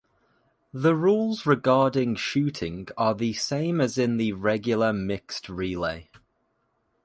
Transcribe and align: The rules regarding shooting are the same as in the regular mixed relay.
The 0.73 0.95
rules 0.95 1.45
regarding 1.45 2.15
shooting 2.15 2.87
are 2.97 3.13
the 3.13 3.33
same 3.33 3.79
as 3.79 3.99
in 3.99 4.17
the 4.17 4.33
regular 4.33 4.91
mixed 4.91 5.47
relay. 5.47 6.09